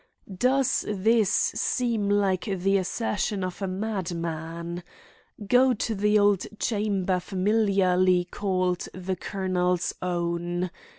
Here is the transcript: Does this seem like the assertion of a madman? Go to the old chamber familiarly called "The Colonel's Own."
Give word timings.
Does 0.35 0.83
this 0.87 1.29
seem 1.31 2.09
like 2.09 2.45
the 2.45 2.77
assertion 2.79 3.43
of 3.43 3.61
a 3.61 3.67
madman? 3.67 4.81
Go 5.47 5.75
to 5.75 5.93
the 5.93 6.17
old 6.17 6.47
chamber 6.59 7.19
familiarly 7.19 8.25
called 8.31 8.87
"The 8.95 9.15
Colonel's 9.15 9.93
Own." 10.01 10.71